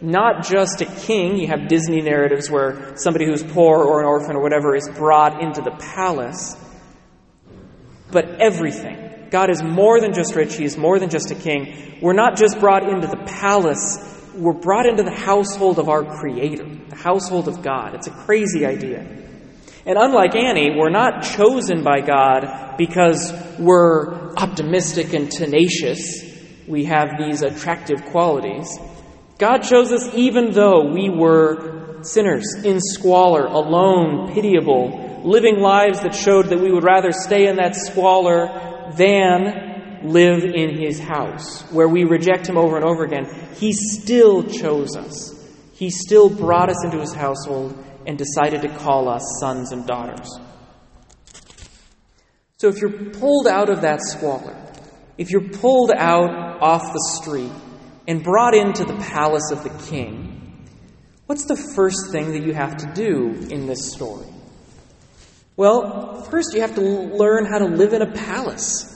not 0.00 0.44
just 0.44 0.80
a 0.80 0.86
king, 0.86 1.36
you 1.36 1.48
have 1.48 1.68
Disney 1.68 2.00
narratives 2.00 2.50
where 2.50 2.96
somebody 2.96 3.24
who's 3.26 3.42
poor 3.42 3.84
or 3.84 4.00
an 4.00 4.06
orphan 4.06 4.36
or 4.36 4.42
whatever 4.42 4.74
is 4.74 4.88
brought 4.88 5.42
into 5.42 5.60
the 5.60 5.70
palace, 5.94 6.56
but 8.10 8.40
everything. 8.40 9.28
God 9.30 9.48
is 9.50 9.62
more 9.62 10.00
than 10.00 10.12
just 10.12 10.34
rich, 10.34 10.56
He 10.56 10.64
is 10.64 10.76
more 10.76 10.98
than 10.98 11.08
just 11.08 11.30
a 11.30 11.34
king. 11.34 11.98
We're 12.02 12.12
not 12.12 12.36
just 12.36 12.58
brought 12.58 12.88
into 12.88 13.06
the 13.06 13.16
palace 13.16 14.12
we're 14.34 14.52
brought 14.52 14.86
into 14.86 15.02
the 15.02 15.14
household 15.14 15.78
of 15.78 15.88
our 15.88 16.04
Creator, 16.04 16.66
the 16.88 16.96
household 16.96 17.48
of 17.48 17.62
God. 17.62 17.94
It's 17.94 18.06
a 18.06 18.10
crazy 18.10 18.64
idea. 18.64 19.00
And 19.84 19.98
unlike 19.98 20.34
Annie, 20.34 20.76
we're 20.76 20.90
not 20.90 21.22
chosen 21.22 21.82
by 21.82 22.00
God 22.00 22.76
because 22.78 23.32
we're 23.58 24.32
optimistic 24.34 25.12
and 25.12 25.30
tenacious. 25.30 26.31
We 26.66 26.84
have 26.84 27.10
these 27.18 27.42
attractive 27.42 28.04
qualities. 28.06 28.78
God 29.38 29.58
chose 29.58 29.90
us 29.90 30.08
even 30.14 30.52
though 30.52 30.92
we 30.92 31.10
were 31.10 32.02
sinners, 32.04 32.54
in 32.64 32.80
squalor, 32.80 33.46
alone, 33.46 34.32
pitiable, 34.32 35.20
living 35.24 35.60
lives 35.60 36.00
that 36.02 36.14
showed 36.14 36.46
that 36.46 36.60
we 36.60 36.72
would 36.72 36.84
rather 36.84 37.12
stay 37.12 37.46
in 37.46 37.56
that 37.56 37.74
squalor 37.74 38.90
than 38.96 40.00
live 40.02 40.44
in 40.44 40.76
his 40.76 40.98
house, 40.98 41.62
where 41.70 41.88
we 41.88 42.04
reject 42.04 42.48
him 42.48 42.56
over 42.56 42.76
and 42.76 42.84
over 42.84 43.04
again, 43.04 43.26
he 43.56 43.72
still 43.72 44.42
chose 44.42 44.96
us. 44.96 45.32
He 45.74 45.90
still 45.90 46.28
brought 46.28 46.70
us 46.70 46.84
into 46.84 46.98
his 46.98 47.14
household 47.14 47.76
and 48.06 48.18
decided 48.18 48.62
to 48.62 48.68
call 48.68 49.08
us 49.08 49.22
sons 49.40 49.72
and 49.72 49.86
daughters. 49.86 50.28
So 52.58 52.68
if 52.68 52.80
you're 52.80 53.10
pulled 53.10 53.46
out 53.46 53.68
of 53.70 53.82
that 53.82 54.00
squalor, 54.02 54.56
if 55.18 55.30
you're 55.30 55.48
pulled 55.48 55.92
out 55.92 56.51
off 56.62 56.92
the 56.92 57.20
street 57.20 57.52
and 58.06 58.22
brought 58.22 58.54
into 58.54 58.84
the 58.84 58.96
palace 58.96 59.50
of 59.50 59.64
the 59.64 59.90
king, 59.90 60.66
what's 61.26 61.44
the 61.44 61.56
first 61.56 62.10
thing 62.10 62.32
that 62.32 62.42
you 62.42 62.54
have 62.54 62.76
to 62.78 62.92
do 62.94 63.48
in 63.50 63.66
this 63.66 63.92
story? 63.92 64.28
Well, 65.56 66.22
first 66.30 66.54
you 66.54 66.60
have 66.62 66.74
to 66.76 66.80
learn 66.80 67.44
how 67.44 67.58
to 67.58 67.66
live 67.66 67.92
in 67.92 68.00
a 68.00 68.10
palace. 68.10 68.88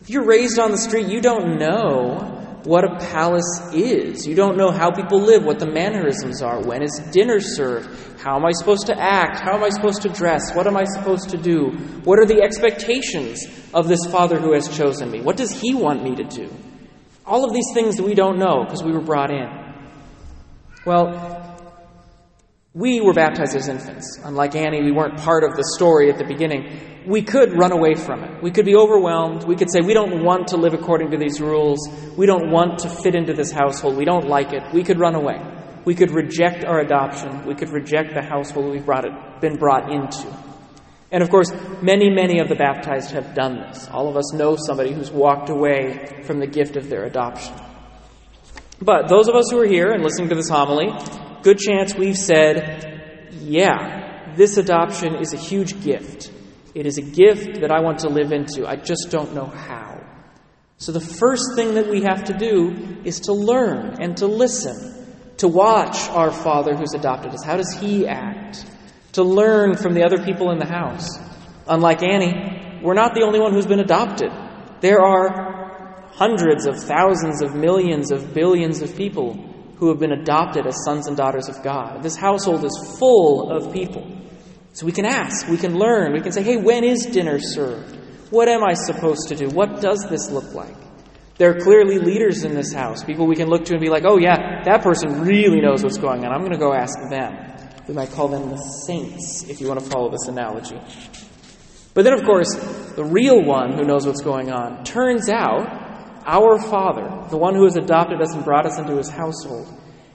If 0.00 0.10
you're 0.10 0.24
raised 0.24 0.58
on 0.58 0.70
the 0.70 0.78
street, 0.78 1.06
you 1.06 1.20
don't 1.20 1.58
know 1.58 2.40
what 2.64 2.84
a 2.84 2.96
palace 3.12 3.70
is. 3.72 4.26
You 4.26 4.34
don't 4.34 4.56
know 4.56 4.70
how 4.70 4.90
people 4.90 5.20
live, 5.20 5.44
what 5.44 5.58
the 5.58 5.70
mannerisms 5.70 6.42
are, 6.42 6.60
when 6.62 6.82
is 6.82 7.00
dinner 7.12 7.40
served, 7.40 8.20
how 8.20 8.36
am 8.36 8.44
I 8.44 8.52
supposed 8.52 8.86
to 8.86 8.98
act, 8.98 9.40
how 9.40 9.54
am 9.54 9.64
I 9.64 9.70
supposed 9.70 10.02
to 10.02 10.08
dress, 10.08 10.54
what 10.54 10.66
am 10.66 10.76
I 10.76 10.84
supposed 10.84 11.30
to 11.30 11.38
do, 11.38 11.70
what 12.04 12.18
are 12.18 12.26
the 12.26 12.42
expectations 12.42 13.46
of 13.72 13.88
this 13.88 14.04
Father 14.06 14.38
who 14.38 14.52
has 14.52 14.68
chosen 14.76 15.10
me, 15.10 15.20
what 15.20 15.36
does 15.36 15.58
He 15.58 15.74
want 15.74 16.02
me 16.02 16.16
to 16.16 16.24
do? 16.24 16.50
All 17.26 17.44
of 17.44 17.52
these 17.52 17.72
things 17.74 17.96
that 17.96 18.04
we 18.04 18.14
don't 18.14 18.38
know 18.38 18.64
because 18.64 18.82
we 18.82 18.92
were 18.92 19.00
brought 19.00 19.30
in. 19.30 19.48
Well, 20.84 21.46
we 22.72 23.00
were 23.00 23.12
baptized 23.12 23.56
as 23.56 23.68
infants. 23.68 24.18
Unlike 24.24 24.54
Annie, 24.56 24.82
we 24.82 24.92
weren't 24.92 25.18
part 25.18 25.44
of 25.44 25.56
the 25.56 25.64
story 25.76 26.10
at 26.10 26.18
the 26.18 26.24
beginning 26.24 26.90
we 27.06 27.22
could 27.22 27.52
run 27.58 27.72
away 27.72 27.94
from 27.94 28.22
it. 28.22 28.42
We 28.42 28.50
could 28.50 28.66
be 28.66 28.76
overwhelmed. 28.76 29.44
We 29.44 29.56
could 29.56 29.70
say, 29.70 29.80
we 29.80 29.94
don't 29.94 30.22
want 30.22 30.48
to 30.48 30.56
live 30.56 30.74
according 30.74 31.10
to 31.12 31.16
these 31.16 31.40
rules. 31.40 31.78
We 32.16 32.26
don't 32.26 32.50
want 32.50 32.80
to 32.80 32.88
fit 32.88 33.14
into 33.14 33.32
this 33.32 33.50
household. 33.50 33.96
We 33.96 34.04
don't 34.04 34.26
like 34.26 34.52
it. 34.52 34.62
We 34.72 34.82
could 34.82 34.98
run 34.98 35.14
away. 35.14 35.40
We 35.84 35.94
could 35.94 36.10
reject 36.10 36.64
our 36.64 36.80
adoption. 36.80 37.46
We 37.46 37.54
could 37.54 37.70
reject 37.70 38.14
the 38.14 38.22
household 38.22 38.70
we've 38.70 38.84
brought 38.84 39.06
it, 39.06 39.12
been 39.40 39.56
brought 39.56 39.90
into. 39.90 40.49
And 41.12 41.22
of 41.22 41.30
course, 41.30 41.50
many, 41.82 42.08
many 42.08 42.38
of 42.38 42.48
the 42.48 42.54
baptized 42.54 43.10
have 43.12 43.34
done 43.34 43.56
this. 43.56 43.88
All 43.88 44.08
of 44.08 44.16
us 44.16 44.32
know 44.32 44.56
somebody 44.56 44.92
who's 44.92 45.10
walked 45.10 45.48
away 45.48 46.22
from 46.24 46.38
the 46.38 46.46
gift 46.46 46.76
of 46.76 46.88
their 46.88 47.04
adoption. 47.04 47.54
But 48.80 49.08
those 49.08 49.28
of 49.28 49.34
us 49.34 49.50
who 49.50 49.60
are 49.60 49.66
here 49.66 49.90
and 49.90 50.02
listening 50.02 50.28
to 50.28 50.34
this 50.34 50.48
homily, 50.48 50.88
good 51.42 51.58
chance 51.58 51.94
we've 51.94 52.16
said, 52.16 53.28
yeah, 53.40 54.34
this 54.36 54.56
adoption 54.56 55.16
is 55.16 55.34
a 55.34 55.36
huge 55.36 55.82
gift. 55.82 56.32
It 56.74 56.86
is 56.86 56.98
a 56.98 57.02
gift 57.02 57.60
that 57.60 57.72
I 57.72 57.80
want 57.80 58.00
to 58.00 58.08
live 58.08 58.32
into. 58.32 58.66
I 58.66 58.76
just 58.76 59.08
don't 59.10 59.34
know 59.34 59.46
how. 59.46 60.00
So 60.78 60.92
the 60.92 61.00
first 61.00 61.56
thing 61.56 61.74
that 61.74 61.88
we 61.88 62.02
have 62.02 62.24
to 62.24 62.32
do 62.32 63.02
is 63.04 63.20
to 63.20 63.32
learn 63.32 64.00
and 64.00 64.16
to 64.18 64.26
listen, 64.26 65.14
to 65.38 65.48
watch 65.48 66.08
our 66.08 66.30
Father 66.30 66.74
who's 66.74 66.94
adopted 66.94 67.32
us. 67.32 67.44
How 67.44 67.56
does 67.56 67.72
He 67.74 68.06
act? 68.06 68.39
To 69.14 69.22
learn 69.22 69.76
from 69.76 69.94
the 69.94 70.04
other 70.04 70.22
people 70.24 70.50
in 70.50 70.58
the 70.58 70.66
house. 70.66 71.18
Unlike 71.66 72.02
Annie, 72.02 72.80
we're 72.82 72.94
not 72.94 73.14
the 73.14 73.22
only 73.22 73.40
one 73.40 73.52
who's 73.52 73.66
been 73.66 73.80
adopted. 73.80 74.30
There 74.80 75.00
are 75.00 76.06
hundreds 76.12 76.66
of 76.66 76.82
thousands 76.82 77.42
of 77.42 77.54
millions 77.54 78.12
of 78.12 78.34
billions 78.34 78.82
of 78.82 78.96
people 78.96 79.34
who 79.76 79.88
have 79.88 79.98
been 79.98 80.12
adopted 80.12 80.66
as 80.66 80.84
sons 80.84 81.06
and 81.06 81.16
daughters 81.16 81.48
of 81.48 81.62
God. 81.62 82.02
This 82.02 82.16
household 82.16 82.64
is 82.64 82.96
full 82.98 83.50
of 83.50 83.72
people. 83.72 84.06
So 84.74 84.86
we 84.86 84.92
can 84.92 85.06
ask, 85.06 85.48
we 85.48 85.56
can 85.56 85.76
learn, 85.78 86.12
we 86.12 86.20
can 86.20 86.32
say, 86.32 86.42
hey, 86.42 86.56
when 86.56 86.84
is 86.84 87.06
dinner 87.06 87.38
served? 87.40 87.96
What 88.30 88.48
am 88.48 88.62
I 88.62 88.74
supposed 88.74 89.28
to 89.28 89.34
do? 89.34 89.48
What 89.48 89.80
does 89.80 90.06
this 90.08 90.30
look 90.30 90.54
like? 90.54 90.76
There 91.38 91.50
are 91.50 91.60
clearly 91.60 91.98
leaders 91.98 92.44
in 92.44 92.54
this 92.54 92.72
house, 92.72 93.02
people 93.02 93.26
we 93.26 93.34
can 93.34 93.48
look 93.48 93.64
to 93.64 93.72
and 93.72 93.80
be 93.80 93.88
like, 93.88 94.04
oh, 94.04 94.18
yeah, 94.18 94.62
that 94.64 94.82
person 94.82 95.22
really 95.22 95.60
knows 95.60 95.82
what's 95.82 95.96
going 95.96 96.24
on. 96.24 96.32
I'm 96.32 96.40
going 96.40 96.52
to 96.52 96.58
go 96.58 96.74
ask 96.74 96.96
them. 97.08 97.34
We 97.90 97.96
might 97.96 98.12
call 98.12 98.28
them 98.28 98.50
the 98.50 98.56
saints, 98.86 99.42
if 99.48 99.60
you 99.60 99.66
want 99.66 99.80
to 99.80 99.86
follow 99.90 100.12
this 100.12 100.28
analogy. 100.28 100.80
But 101.92 102.04
then, 102.04 102.12
of 102.12 102.22
course, 102.22 102.54
the 102.94 103.02
real 103.02 103.42
one 103.42 103.72
who 103.72 103.82
knows 103.82 104.06
what's 104.06 104.22
going 104.22 104.52
on 104.52 104.84
turns 104.84 105.28
out 105.28 105.66
our 106.24 106.60
Father, 106.60 107.28
the 107.30 107.36
one 107.36 107.56
who 107.56 107.64
has 107.64 107.74
adopted 107.74 108.22
us 108.22 108.32
and 108.32 108.44
brought 108.44 108.64
us 108.64 108.78
into 108.78 108.96
his 108.96 109.08
household, 109.08 109.66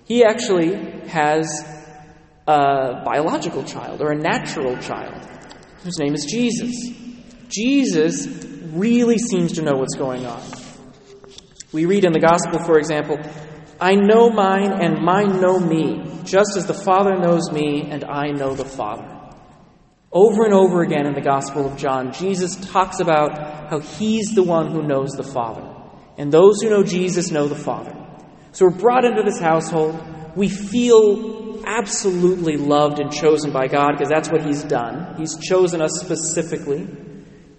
he 0.05 0.23
actually 0.23 0.73
has 1.09 1.65
a 2.47 3.01
biological 3.03 3.65
child 3.65 4.01
or 4.01 4.13
a 4.13 4.17
natural 4.17 4.77
child 4.77 5.21
whose 5.83 5.99
name 5.99 6.13
is 6.13 6.23
Jesus. 6.23 6.71
Jesus 7.49 8.25
really 8.71 9.17
seems 9.17 9.51
to 9.51 9.63
know 9.63 9.73
what's 9.73 9.95
going 9.95 10.25
on. 10.25 10.41
We 11.73 11.83
read 11.87 12.05
in 12.05 12.13
the 12.13 12.21
Gospel, 12.21 12.59
for 12.59 12.77
example, 12.79 13.19
I 13.81 13.95
know 13.95 14.29
mine 14.29 14.81
and 14.81 15.03
mine 15.03 15.41
know 15.41 15.59
me, 15.59 16.14
just 16.25 16.57
as 16.57 16.65
the 16.65 16.73
Father 16.73 17.17
knows 17.17 17.51
me 17.51 17.83
and 17.89 18.03
I 18.03 18.27
know 18.27 18.53
the 18.53 18.65
Father. 18.65 19.11
Over 20.11 20.45
and 20.45 20.53
over 20.53 20.81
again 20.81 21.05
in 21.05 21.13
the 21.13 21.21
Gospel 21.21 21.65
of 21.65 21.77
John, 21.77 22.13
Jesus 22.13 22.55
talks 22.71 22.99
about 22.99 23.69
how 23.69 23.79
he's 23.79 24.33
the 24.33 24.43
one 24.43 24.71
who 24.71 24.81
knows 24.81 25.11
the 25.11 25.23
Father. 25.23 25.75
And 26.17 26.31
those 26.31 26.61
who 26.61 26.69
know 26.69 26.83
Jesus 26.83 27.31
know 27.31 27.47
the 27.47 27.55
Father. 27.55 27.93
So 28.53 28.65
we're 28.65 28.77
brought 28.77 29.03
into 29.03 29.23
this 29.23 29.39
household. 29.39 30.01
We 30.35 30.47
feel 30.47 31.63
absolutely 31.65 32.57
loved 32.57 32.99
and 32.99 33.11
chosen 33.11 33.51
by 33.51 33.67
God 33.67 33.91
because 33.91 34.09
that's 34.09 34.29
what 34.29 34.45
He's 34.45 34.63
done. 34.63 35.15
He's 35.17 35.37
chosen 35.37 35.81
us 35.81 35.99
specifically 35.99 36.87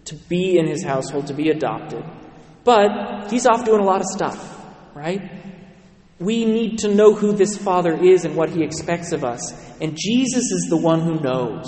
to 0.07 0.15
be 0.15 0.59
in 0.59 0.67
His 0.67 0.83
household, 0.83 1.27
to 1.27 1.35
be 1.35 1.51
adopted. 1.51 2.05
But 2.65 3.31
He's 3.31 3.47
off 3.47 3.65
doing 3.65 3.81
a 3.81 3.85
lot 3.85 4.01
of 4.01 4.07
stuff, 4.07 4.65
right? 4.95 5.36
We 6.19 6.45
need 6.45 6.79
to 6.79 6.95
know 6.95 7.15
who 7.15 7.33
this 7.33 7.57
Father 7.59 7.93
is 7.93 8.25
and 8.25 8.37
what 8.37 8.51
He 8.51 8.63
expects 8.63 9.13
of 9.13 9.25
us. 9.25 9.53
And 9.81 9.97
Jesus 9.97 10.45
is 10.51 10.67
the 10.71 10.77
one 10.77 11.01
who 11.01 11.21
knows. 11.21 11.67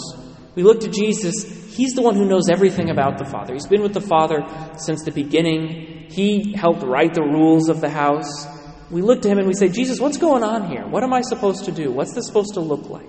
We 0.55 0.63
look 0.63 0.81
to 0.81 0.89
Jesus, 0.89 1.45
He's 1.77 1.93
the 1.93 2.03
one 2.03 2.17
who 2.17 2.27
knows 2.27 2.49
everything 2.49 2.91
about 2.91 3.19
the 3.19 3.25
Father. 3.25 3.53
He's 3.53 3.67
been 3.67 3.83
with 3.83 3.95
the 3.95 4.01
Father 4.01 4.45
since 4.79 5.05
the 5.05 5.13
beginning. 5.13 6.07
He 6.11 6.53
helped 6.55 6.83
write 6.83 7.15
the 7.15 7.23
rules 7.23 7.69
of 7.69 7.81
the 7.81 7.91
house. 7.91 8.47
We 8.91 9.03
look 9.03 9.23
to 9.23 9.29
Him 9.29 9.39
and 9.39 9.47
we 9.47 9.55
say, 9.55 9.69
Jesus, 9.69 10.01
what's 10.01 10.17
going 10.17 10.43
on 10.43 10.69
here? 10.69 10.87
What 10.87 11.05
am 11.05 11.13
I 11.13 11.21
supposed 11.21 11.67
to 11.67 11.73
do? 11.73 11.93
What's 11.93 12.15
this 12.15 12.27
supposed 12.27 12.55
to 12.55 12.61
look 12.61 12.89
like? 12.89 13.09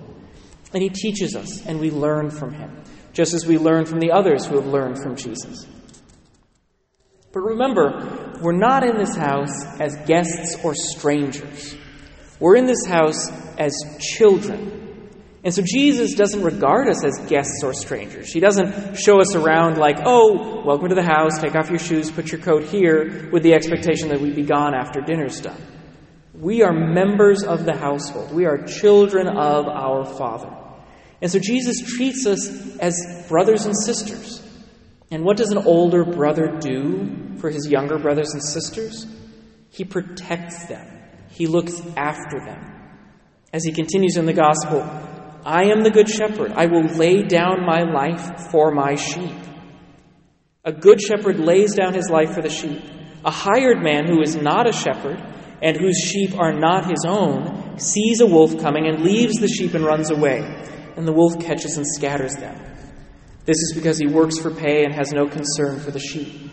And 0.74 0.82
He 0.82 0.90
teaches 0.90 1.34
us, 1.34 1.66
and 1.66 1.80
we 1.80 1.90
learn 1.90 2.30
from 2.30 2.52
Him, 2.52 2.70
just 3.12 3.32
as 3.34 3.46
we 3.46 3.58
learn 3.58 3.86
from 3.86 3.98
the 3.98 4.12
others 4.12 4.46
who 4.46 4.56
have 4.56 4.66
learned 4.66 5.02
from 5.02 5.16
Jesus. 5.16 5.66
But 7.32 7.40
remember, 7.40 8.29
we're 8.40 8.56
not 8.56 8.84
in 8.84 8.96
this 8.96 9.14
house 9.16 9.64
as 9.80 9.96
guests 10.06 10.56
or 10.64 10.74
strangers. 10.74 11.76
We're 12.38 12.56
in 12.56 12.66
this 12.66 12.86
house 12.86 13.30
as 13.58 13.72
children. 13.98 14.80
And 15.42 15.54
so 15.54 15.62
Jesus 15.64 16.14
doesn't 16.14 16.42
regard 16.42 16.88
us 16.88 17.02
as 17.04 17.18
guests 17.28 17.62
or 17.62 17.72
strangers. 17.72 18.32
He 18.32 18.40
doesn't 18.40 18.96
show 18.96 19.20
us 19.20 19.34
around 19.34 19.78
like, 19.78 19.98
oh, 20.04 20.62
welcome 20.64 20.90
to 20.90 20.94
the 20.94 21.02
house, 21.02 21.38
take 21.38 21.54
off 21.54 21.70
your 21.70 21.78
shoes, 21.78 22.10
put 22.10 22.30
your 22.30 22.40
coat 22.40 22.64
here, 22.64 23.30
with 23.30 23.42
the 23.42 23.54
expectation 23.54 24.08
that 24.08 24.20
we'd 24.20 24.36
be 24.36 24.42
gone 24.42 24.74
after 24.74 25.00
dinner's 25.00 25.40
done. 25.40 25.60
We 26.34 26.62
are 26.62 26.72
members 26.72 27.42
of 27.42 27.64
the 27.64 27.76
household. 27.76 28.32
We 28.32 28.46
are 28.46 28.64
children 28.64 29.28
of 29.28 29.66
our 29.66 30.04
Father. 30.04 30.54
And 31.22 31.30
so 31.30 31.38
Jesus 31.38 31.96
treats 31.96 32.26
us 32.26 32.78
as 32.78 33.26
brothers 33.28 33.66
and 33.66 33.74
sisters. 33.76 34.42
And 35.10 35.24
what 35.24 35.36
does 35.36 35.50
an 35.50 35.58
older 35.58 36.04
brother 36.04 36.58
do 36.60 37.29
for 37.40 37.50
his 37.50 37.68
younger 37.68 37.98
brothers 37.98 38.32
and 38.32 38.42
sisters? 38.42 39.06
He 39.70 39.84
protects 39.84 40.66
them, 40.66 40.86
he 41.30 41.46
looks 41.46 41.80
after 41.96 42.40
them. 42.44 42.66
As 43.52 43.64
he 43.64 43.72
continues 43.72 44.16
in 44.16 44.26
the 44.26 44.32
gospel, 44.32 44.82
I 45.44 45.64
am 45.64 45.82
the 45.82 45.90
good 45.90 46.08
shepherd. 46.08 46.52
I 46.52 46.66
will 46.66 46.84
lay 46.84 47.22
down 47.22 47.64
my 47.64 47.82
life 47.82 48.50
for 48.50 48.70
my 48.70 48.94
sheep. 48.94 49.34
A 50.64 50.72
good 50.72 51.00
shepherd 51.00 51.40
lays 51.40 51.74
down 51.74 51.94
his 51.94 52.10
life 52.10 52.34
for 52.34 52.42
the 52.42 52.50
sheep. 52.50 52.82
A 53.24 53.30
hired 53.30 53.82
man 53.82 54.06
who 54.06 54.20
is 54.20 54.36
not 54.36 54.68
a 54.68 54.72
shepherd 54.72 55.20
and 55.62 55.76
whose 55.76 55.98
sheep 55.98 56.38
are 56.38 56.52
not 56.52 56.84
his 56.84 57.04
own 57.06 57.78
sees 57.78 58.20
a 58.20 58.26
wolf 58.26 58.58
coming 58.60 58.86
and 58.86 59.02
leaves 59.02 59.38
the 59.38 59.48
sheep 59.48 59.74
and 59.74 59.84
runs 59.84 60.10
away, 60.10 60.40
and 60.96 61.06
the 61.06 61.12
wolf 61.12 61.38
catches 61.40 61.76
and 61.76 61.86
scatters 61.86 62.34
them. 62.36 62.56
This 63.44 63.56
is 63.56 63.72
because 63.74 63.98
he 63.98 64.06
works 64.06 64.38
for 64.38 64.50
pay 64.50 64.84
and 64.84 64.94
has 64.94 65.12
no 65.12 65.26
concern 65.26 65.80
for 65.80 65.90
the 65.90 65.98
sheep. 65.98 66.50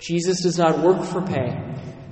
Jesus 0.00 0.42
does 0.42 0.58
not 0.58 0.80
work 0.80 1.04
for 1.04 1.20
pay. 1.20 1.58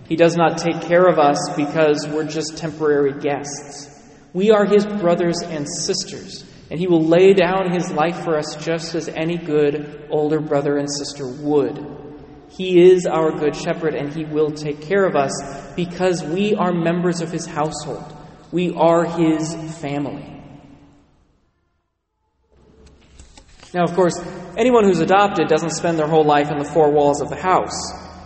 He 0.09 0.17
does 0.17 0.37
not 0.37 0.59
take 0.59 0.81
care 0.83 1.07
of 1.07 1.19
us 1.19 1.39
because 1.57 2.07
we're 2.09 2.27
just 2.27 2.57
temporary 2.57 3.21
guests. 3.21 3.89
We 4.33 4.51
are 4.51 4.65
his 4.65 4.87
brothers 4.87 5.41
and 5.43 5.67
sisters, 5.69 6.45
and 6.71 6.79
he 6.79 6.87
will 6.87 7.05
lay 7.05 7.33
down 7.33 7.73
his 7.73 7.91
life 7.91 8.25
for 8.25 8.37
us 8.37 8.57
just 8.65 8.95
as 8.95 9.09
any 9.09 9.37
good 9.37 10.07
older 10.11 10.41
brother 10.41 10.77
and 10.77 10.89
sister 10.91 11.27
would. 11.27 11.99
He 12.51 12.91
is 12.91 13.07
our 13.07 13.33
good 13.33 13.57
shepherd, 13.57 13.95
and 13.95 14.13
he 14.13 14.25
will 14.25 14.51
take 14.51 14.81
care 14.81 15.05
of 15.05 15.17
us 15.17 15.33
because 15.77 16.23
we 16.23 16.55
are 16.55 16.73
members 16.73 17.21
of 17.21 17.31
his 17.31 17.47
household. 17.47 18.15
We 18.51 18.73
are 18.73 19.05
his 19.05 19.55
family. 19.79 20.38
Now, 23.75 23.85
of 23.85 23.95
course, 23.95 24.19
anyone 24.57 24.85
who's 24.85 25.01
adopted 25.01 25.49
doesn't 25.49 25.71
spend 25.71 25.99
their 25.99 26.09
whole 26.09 26.25
life 26.25 26.51
in 26.51 26.59
the 26.59 26.65
four 26.65 26.91
walls 26.91 27.21
of 27.21 27.29
the 27.29 27.37
house. 27.37 27.77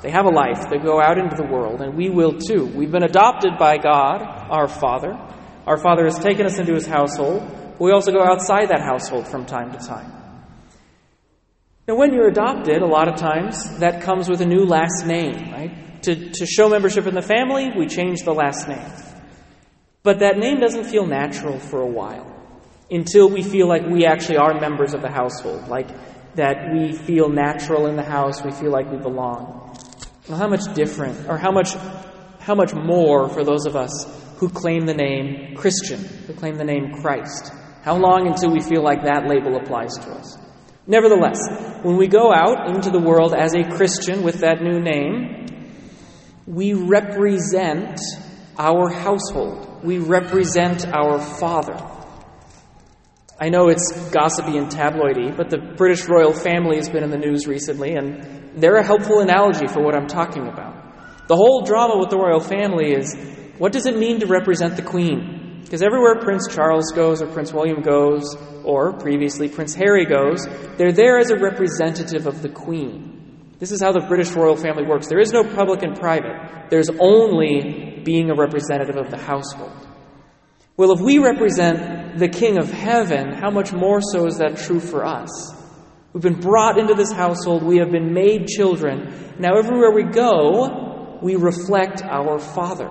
They 0.02 0.10
have 0.10 0.24
a 0.24 0.30
life, 0.30 0.68
they 0.70 0.78
go 0.78 1.00
out 1.00 1.18
into 1.18 1.36
the 1.36 1.46
world, 1.46 1.80
and 1.80 1.96
we 1.96 2.10
will 2.10 2.38
too. 2.38 2.66
We've 2.66 2.90
been 2.90 3.04
adopted 3.04 3.58
by 3.58 3.78
God, 3.78 4.22
our 4.50 4.68
Father. 4.68 5.14
Our 5.66 5.78
Father 5.78 6.04
has 6.04 6.18
taken 6.18 6.46
us 6.46 6.58
into 6.58 6.74
his 6.74 6.86
household. 6.86 7.42
We 7.78 7.92
also 7.92 8.12
go 8.12 8.22
outside 8.22 8.68
that 8.68 8.80
household 8.80 9.28
from 9.28 9.46
time 9.46 9.72
to 9.72 9.78
time. 9.78 10.12
Now, 11.88 11.96
when 11.96 12.12
you're 12.14 12.28
adopted, 12.28 12.82
a 12.82 12.86
lot 12.86 13.08
of 13.08 13.16
times 13.16 13.78
that 13.78 14.02
comes 14.02 14.28
with 14.28 14.40
a 14.40 14.46
new 14.46 14.64
last 14.64 15.04
name, 15.06 15.50
right? 15.52 16.02
To, 16.02 16.30
to 16.30 16.46
show 16.46 16.68
membership 16.68 17.06
in 17.06 17.14
the 17.14 17.22
family, 17.22 17.70
we 17.76 17.86
change 17.86 18.22
the 18.22 18.32
last 18.32 18.68
name. 18.68 18.92
But 20.04 20.20
that 20.20 20.36
name 20.36 20.60
doesn't 20.60 20.84
feel 20.84 21.06
natural 21.06 21.58
for 21.58 21.80
a 21.80 21.86
while 21.86 22.31
until 22.92 23.28
we 23.28 23.42
feel 23.42 23.66
like 23.66 23.86
we 23.86 24.04
actually 24.04 24.36
are 24.36 24.60
members 24.60 24.92
of 24.92 25.00
the 25.00 25.10
household, 25.10 25.66
like 25.68 25.88
that 26.34 26.72
we 26.72 26.92
feel 26.92 27.28
natural 27.28 27.86
in 27.86 27.96
the 27.96 28.02
house, 28.02 28.44
we 28.44 28.52
feel 28.52 28.70
like 28.70 28.90
we 28.90 28.98
belong. 28.98 29.74
Well, 30.28 30.38
how 30.38 30.48
much 30.48 30.72
different, 30.74 31.28
or 31.28 31.38
how 31.38 31.50
much, 31.50 31.74
how 32.40 32.54
much 32.54 32.74
more 32.74 33.28
for 33.28 33.44
those 33.44 33.66
of 33.66 33.76
us 33.76 34.06
who 34.36 34.48
claim 34.48 34.86
the 34.86 34.94
name 34.94 35.56
Christian, 35.56 35.98
who 36.26 36.34
claim 36.34 36.56
the 36.56 36.64
name 36.64 36.92
Christ? 37.00 37.52
How 37.82 37.96
long 37.96 38.28
until 38.28 38.52
we 38.52 38.60
feel 38.60 38.82
like 38.82 39.02
that 39.04 39.26
label 39.26 39.56
applies 39.56 39.94
to 39.94 40.10
us? 40.12 40.38
Nevertheless, 40.86 41.38
when 41.82 41.96
we 41.96 42.08
go 42.08 42.32
out 42.32 42.74
into 42.74 42.90
the 42.90 43.00
world 43.00 43.34
as 43.34 43.54
a 43.54 43.64
Christian 43.76 44.22
with 44.22 44.40
that 44.40 44.62
new 44.62 44.80
name, 44.80 45.46
we 46.46 46.74
represent 46.74 47.98
our 48.58 48.90
household. 48.90 49.82
We 49.82 49.98
represent 49.98 50.86
our 50.86 51.20
Father. 51.20 51.91
I 53.42 53.48
know 53.48 53.70
it's 53.70 53.90
gossipy 54.10 54.56
and 54.56 54.68
tabloidy, 54.68 55.36
but 55.36 55.50
the 55.50 55.58
British 55.58 56.06
royal 56.08 56.32
family 56.32 56.76
has 56.76 56.88
been 56.88 57.02
in 57.02 57.10
the 57.10 57.18
news 57.18 57.48
recently, 57.48 57.96
and 57.96 58.62
they're 58.62 58.76
a 58.76 58.86
helpful 58.86 59.18
analogy 59.18 59.66
for 59.66 59.82
what 59.82 59.96
I'm 59.96 60.06
talking 60.06 60.46
about. 60.46 61.26
The 61.26 61.34
whole 61.34 61.64
drama 61.64 61.98
with 61.98 62.10
the 62.10 62.18
royal 62.18 62.38
family 62.38 62.92
is 62.92 63.16
what 63.58 63.72
does 63.72 63.86
it 63.86 63.98
mean 63.98 64.20
to 64.20 64.26
represent 64.26 64.76
the 64.76 64.82
Queen? 64.82 65.58
Because 65.60 65.82
everywhere 65.82 66.20
Prince 66.20 66.54
Charles 66.54 66.92
goes, 66.92 67.20
or 67.20 67.26
Prince 67.26 67.52
William 67.52 67.82
goes, 67.82 68.36
or 68.62 68.92
previously 68.92 69.48
Prince 69.48 69.74
Harry 69.74 70.06
goes, 70.06 70.46
they're 70.76 70.92
there 70.92 71.18
as 71.18 71.32
a 71.32 71.36
representative 71.36 72.28
of 72.28 72.42
the 72.42 72.48
Queen. 72.48 73.56
This 73.58 73.72
is 73.72 73.82
how 73.82 73.90
the 73.90 74.06
British 74.06 74.30
royal 74.30 74.54
family 74.54 74.84
works. 74.86 75.08
There 75.08 75.18
is 75.18 75.32
no 75.32 75.42
public 75.42 75.82
and 75.82 75.98
private, 75.98 76.70
there's 76.70 76.90
only 77.00 78.02
being 78.04 78.30
a 78.30 78.36
representative 78.36 78.96
of 78.96 79.10
the 79.10 79.18
household. 79.18 79.88
Well, 80.82 80.90
if 80.90 81.00
we 81.00 81.18
represent 81.18 82.18
the 82.18 82.26
King 82.26 82.58
of 82.58 82.68
heaven, 82.68 83.34
how 83.34 83.50
much 83.50 83.72
more 83.72 84.00
so 84.00 84.26
is 84.26 84.38
that 84.38 84.56
true 84.56 84.80
for 84.80 85.04
us? 85.04 85.54
We've 86.12 86.24
been 86.24 86.40
brought 86.40 86.76
into 86.76 86.94
this 86.94 87.12
household, 87.12 87.62
we 87.62 87.76
have 87.76 87.92
been 87.92 88.12
made 88.12 88.48
children. 88.48 89.36
Now, 89.38 89.56
everywhere 89.58 89.92
we 89.92 90.02
go, 90.02 91.20
we 91.22 91.36
reflect 91.36 92.02
our 92.02 92.40
Father. 92.40 92.90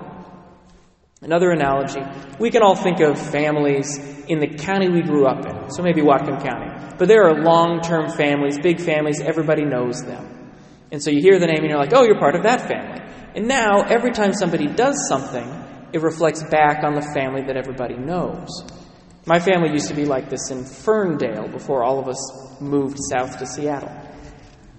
Another 1.20 1.50
analogy, 1.50 2.00
we 2.40 2.50
can 2.50 2.62
all 2.62 2.76
think 2.76 3.00
of 3.00 3.20
families 3.20 3.98
in 4.26 4.38
the 4.38 4.48
county 4.48 4.88
we 4.88 5.02
grew 5.02 5.26
up 5.26 5.44
in, 5.44 5.70
so 5.70 5.82
maybe 5.82 6.00
Whatcom 6.00 6.42
County. 6.42 6.94
But 6.96 7.08
there 7.08 7.24
are 7.24 7.42
long 7.42 7.82
term 7.82 8.08
families, 8.08 8.58
big 8.58 8.80
families, 8.80 9.20
everybody 9.20 9.66
knows 9.66 10.00
them. 10.00 10.50
And 10.90 11.02
so 11.02 11.10
you 11.10 11.20
hear 11.20 11.38
the 11.38 11.46
name 11.46 11.58
and 11.58 11.68
you're 11.68 11.78
like, 11.78 11.92
oh, 11.92 12.04
you're 12.04 12.18
part 12.18 12.36
of 12.36 12.44
that 12.44 12.62
family. 12.62 13.02
And 13.36 13.46
now, 13.46 13.82
every 13.82 14.12
time 14.12 14.32
somebody 14.32 14.66
does 14.66 14.96
something, 15.10 15.61
it 15.92 16.02
reflects 16.02 16.42
back 16.44 16.84
on 16.84 16.94
the 16.94 17.02
family 17.14 17.42
that 17.42 17.56
everybody 17.56 17.96
knows. 17.96 18.48
My 19.26 19.38
family 19.38 19.70
used 19.70 19.88
to 19.88 19.94
be 19.94 20.04
like 20.04 20.30
this 20.30 20.50
in 20.50 20.64
Ferndale 20.64 21.48
before 21.48 21.84
all 21.84 22.00
of 22.00 22.08
us 22.08 22.60
moved 22.60 22.98
south 23.10 23.38
to 23.38 23.46
Seattle. 23.46 23.92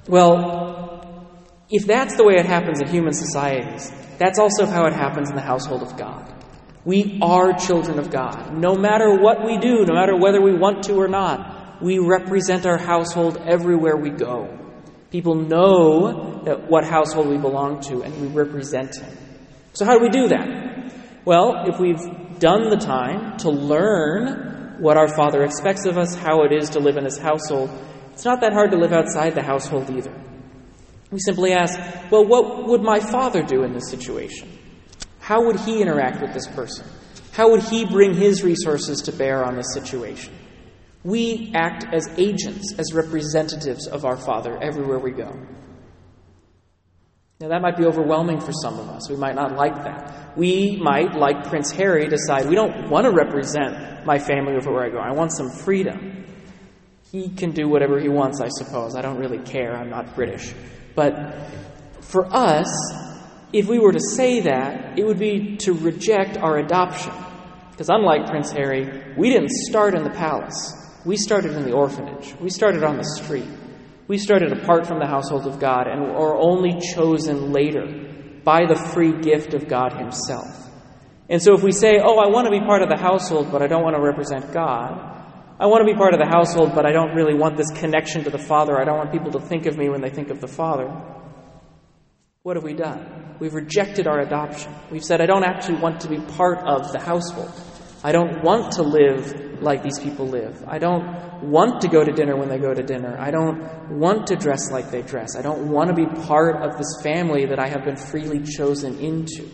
Well, 0.07 1.27
if 1.69 1.85
that's 1.85 2.17
the 2.17 2.25
way 2.25 2.35
it 2.35 2.45
happens 2.45 2.81
in 2.81 2.87
human 2.87 3.13
societies, 3.13 3.91
that's 4.17 4.39
also 4.39 4.65
how 4.65 4.85
it 4.85 4.93
happens 4.93 5.29
in 5.29 5.35
the 5.35 5.41
household 5.41 5.81
of 5.81 5.97
God. 5.97 6.29
We 6.85 7.19
are 7.21 7.53
children 7.53 7.99
of 7.99 8.11
God. 8.11 8.53
No 8.57 8.75
matter 8.75 9.15
what 9.15 9.45
we 9.45 9.57
do, 9.57 9.85
no 9.85 9.93
matter 9.93 10.17
whether 10.17 10.41
we 10.41 10.53
want 10.53 10.83
to 10.83 10.95
or 10.95 11.07
not, 11.07 11.81
we 11.81 11.99
represent 11.99 12.65
our 12.65 12.77
household 12.77 13.37
everywhere 13.37 13.95
we 13.95 14.09
go. 14.09 14.59
People 15.09 15.35
know 15.35 16.41
that 16.43 16.69
what 16.69 16.83
household 16.83 17.27
we 17.27 17.37
belong 17.37 17.79
to, 17.81 18.01
and 18.01 18.21
we 18.21 18.27
represent 18.27 18.97
Him. 18.97 19.17
So, 19.73 19.85
how 19.85 19.97
do 19.97 20.03
we 20.03 20.09
do 20.09 20.27
that? 20.29 20.72
Well, 21.25 21.63
if 21.67 21.79
we've 21.79 22.39
done 22.39 22.69
the 22.69 22.77
time 22.77 23.37
to 23.37 23.49
learn 23.49 24.75
what 24.79 24.97
our 24.97 25.07
Father 25.15 25.43
expects 25.43 25.85
of 25.85 25.97
us, 25.97 26.15
how 26.15 26.43
it 26.43 26.51
is 26.51 26.71
to 26.71 26.79
live 26.79 26.97
in 26.97 27.05
His 27.05 27.17
household, 27.17 27.69
it's 28.11 28.25
not 28.25 28.41
that 28.41 28.51
hard 28.53 28.71
to 28.71 28.77
live 28.77 28.91
outside 28.91 29.33
the 29.33 29.41
household 29.41 29.89
either. 29.89 30.13
We 31.11 31.19
simply 31.19 31.53
ask, 31.53 31.79
well, 32.11 32.25
what 32.25 32.67
would 32.67 32.81
my 32.81 32.99
Father 32.99 33.41
do 33.43 33.63
in 33.63 33.73
this 33.73 33.89
situation? 33.89 34.49
How 35.19 35.45
would 35.45 35.59
he 35.61 35.81
interact 35.81 36.21
with 36.21 36.33
this 36.33 36.47
person? 36.47 36.85
How 37.31 37.51
would 37.51 37.63
he 37.63 37.85
bring 37.85 38.13
his 38.13 38.43
resources 38.43 39.01
to 39.03 39.13
bear 39.13 39.45
on 39.45 39.55
this 39.55 39.73
situation? 39.73 40.33
We 41.03 41.51
act 41.55 41.85
as 41.93 42.07
agents, 42.17 42.73
as 42.77 42.93
representatives 42.93 43.87
of 43.87 44.05
our 44.05 44.17
Father 44.17 44.61
everywhere 44.61 44.99
we 44.99 45.11
go. 45.11 45.33
Now, 47.39 47.49
that 47.49 47.61
might 47.61 47.77
be 47.77 47.85
overwhelming 47.85 48.39
for 48.39 48.51
some 48.53 48.79
of 48.79 48.87
us. 48.89 49.09
We 49.09 49.17
might 49.17 49.35
not 49.35 49.55
like 49.55 49.75
that. 49.83 50.37
We 50.37 50.77
might, 50.81 51.15
like 51.15 51.49
Prince 51.49 51.71
Harry, 51.71 52.07
decide 52.07 52.47
we 52.47 52.55
don't 52.55 52.89
want 52.89 53.05
to 53.05 53.11
represent 53.11 54.05
my 54.05 54.19
family 54.19 54.53
everywhere 54.55 54.85
I 54.85 54.89
go. 54.89 54.99
I 54.99 55.11
want 55.11 55.33
some 55.33 55.49
freedom. 55.49 56.25
He 57.11 57.29
can 57.29 57.51
do 57.51 57.67
whatever 57.67 57.99
he 57.99 58.07
wants, 58.07 58.39
I 58.39 58.47
suppose. 58.49 58.95
I 58.95 59.01
don't 59.01 59.17
really 59.17 59.39
care. 59.39 59.75
I'm 59.75 59.89
not 59.89 60.15
British. 60.15 60.53
But 60.95 61.35
for 62.01 62.25
us, 62.33 62.67
if 63.51 63.67
we 63.67 63.77
were 63.77 63.91
to 63.91 63.99
say 63.99 64.41
that, 64.41 64.97
it 64.97 65.05
would 65.05 65.19
be 65.19 65.57
to 65.57 65.73
reject 65.73 66.37
our 66.37 66.57
adoption. 66.57 67.13
Because 67.71 67.89
unlike 67.89 68.27
Prince 68.27 68.51
Harry, 68.51 69.13
we 69.17 69.29
didn't 69.29 69.51
start 69.51 69.95
in 69.95 70.03
the 70.03 70.09
palace. 70.11 70.73
We 71.05 71.17
started 71.17 71.53
in 71.53 71.63
the 71.63 71.73
orphanage. 71.73 72.35
We 72.39 72.49
started 72.49 72.83
on 72.83 72.97
the 72.97 73.03
street. 73.03 73.49
We 74.07 74.17
started 74.17 74.51
apart 74.51 74.85
from 74.85 74.99
the 74.99 75.07
household 75.07 75.47
of 75.47 75.59
God 75.59 75.87
and 75.87 76.01
are 76.01 76.35
only 76.35 76.79
chosen 76.93 77.51
later 77.51 78.41
by 78.43 78.65
the 78.65 78.75
free 78.75 79.13
gift 79.21 79.53
of 79.53 79.67
God 79.67 79.93
Himself. 79.93 80.69
And 81.29 81.41
so 81.41 81.53
if 81.53 81.63
we 81.63 81.71
say, 81.71 81.99
oh, 82.03 82.17
I 82.19 82.27
want 82.27 82.45
to 82.45 82.51
be 82.51 82.59
part 82.59 82.81
of 82.81 82.89
the 82.89 82.97
household, 82.97 83.51
but 83.51 83.61
I 83.61 83.67
don't 83.67 83.83
want 83.83 83.95
to 83.95 84.01
represent 84.01 84.51
God, 84.53 85.11
I 85.59 85.67
want 85.67 85.87
to 85.87 85.91
be 85.91 85.97
part 85.97 86.13
of 86.13 86.19
the 86.19 86.27
household, 86.27 86.75
but 86.75 86.85
I 86.85 86.91
don't 86.91 87.15
really 87.15 87.33
want 87.33 87.55
this 87.55 87.71
connection 87.71 88.25
to 88.25 88.29
the 88.29 88.37
Father, 88.37 88.79
I 88.79 88.83
don't 88.83 88.97
want 88.97 89.11
people 89.11 89.31
to 89.31 89.39
think 89.39 89.65
of 89.65 89.77
me 89.77 89.87
when 89.87 90.01
they 90.01 90.09
think 90.09 90.29
of 90.29 90.41
the 90.41 90.47
Father, 90.47 90.89
what 92.41 92.57
have 92.57 92.63
we 92.65 92.73
done? 92.73 93.37
We've 93.39 93.53
rejected 93.53 94.05
our 94.05 94.19
adoption. 94.19 94.73
We've 94.91 95.03
said, 95.03 95.21
I 95.21 95.25
don't 95.25 95.45
actually 95.45 95.79
want 95.79 96.01
to 96.01 96.09
be 96.09 96.17
part 96.17 96.59
of 96.59 96.91
the 96.91 96.99
household. 96.99 97.51
I 98.03 98.11
don't 98.11 98.43
want 98.43 98.73
to 98.73 98.83
live 98.83 99.52
like 99.63 99.83
these 99.83 99.99
people 99.99 100.27
live. 100.27 100.63
I 100.67 100.77
don't 100.77 101.43
want 101.43 101.81
to 101.81 101.87
go 101.87 102.03
to 102.03 102.11
dinner 102.11 102.35
when 102.35 102.49
they 102.49 102.59
go 102.59 102.73
to 102.73 102.83
dinner. 102.83 103.17
I 103.19 103.31
don't 103.31 103.89
want 103.89 104.27
to 104.27 104.35
dress 104.35 104.71
like 104.71 104.91
they 104.91 105.01
dress. 105.01 105.35
I 105.35 105.41
don't 105.41 105.69
want 105.69 105.89
to 105.89 105.95
be 105.95 106.05
part 106.05 106.61
of 106.61 106.77
this 106.77 107.01
family 107.01 107.45
that 107.45 107.59
I 107.59 107.67
have 107.67 107.83
been 107.83 107.97
freely 107.97 108.43
chosen 108.43 108.99
into. 108.99 109.49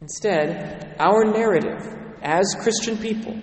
Instead, 0.00 0.96
our 0.98 1.24
narrative 1.24 1.86
as 2.22 2.54
Christian 2.60 2.96
people 2.98 3.38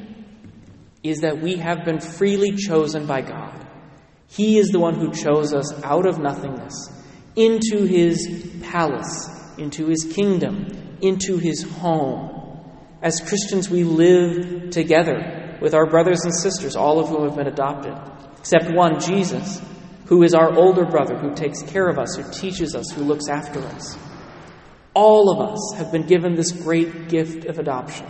is 1.04 1.19
that 1.19 1.41
we 1.41 1.58
have 1.58 1.84
been 1.84 1.99
freely 1.99 2.56
chosen 2.56 3.06
by 3.06 3.21
God. 3.21 3.67
He 4.30 4.58
is 4.58 4.69
the 4.69 4.80
one 4.80 4.95
who 4.95 5.12
chose 5.12 5.54
us 5.54 5.84
out 5.84 6.08
of 6.08 6.19
nothingness 6.19 6.73
into 7.36 7.86
his 7.86 8.52
palace, 8.63 9.30
into 9.58 9.88
his 9.88 10.06
kingdom, 10.13 10.97
into 11.02 11.38
his 11.38 11.63
home. 11.63 12.32
As 13.03 13.19
Christians, 13.19 13.69
we 13.69 13.83
live 13.83 14.69
together 14.69 15.57
with 15.61 15.73
our 15.73 15.85
brothers 15.85 16.21
and 16.23 16.33
sisters, 16.33 16.77
all 16.77 16.99
of 16.99 17.09
whom 17.09 17.27
have 17.27 17.35
been 17.35 17.47
adopted, 17.47 17.93
except 18.37 18.73
one, 18.73 19.01
Jesus, 19.01 19.61
who 20.05 20.23
is 20.23 20.33
our 20.33 20.53
older 20.53 20.85
brother, 20.85 21.17
who 21.17 21.35
takes 21.35 21.61
care 21.63 21.89
of 21.89 21.99
us, 21.99 22.15
who 22.15 22.23
teaches 22.31 22.75
us, 22.75 22.89
who 22.91 23.03
looks 23.03 23.27
after 23.27 23.59
us. 23.59 23.97
All 24.93 25.29
of 25.29 25.51
us 25.51 25.73
have 25.75 25.91
been 25.91 26.07
given 26.07 26.35
this 26.35 26.53
great 26.53 27.09
gift 27.09 27.43
of 27.43 27.59
adoption, 27.59 28.07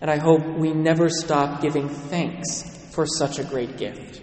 and 0.00 0.10
I 0.10 0.16
hope 0.16 0.44
we 0.44 0.72
never 0.72 1.08
stop 1.08 1.62
giving 1.62 1.88
thanks 1.88 2.90
for 2.92 3.06
such 3.06 3.38
a 3.38 3.44
great 3.44 3.76
gift. 3.76 4.20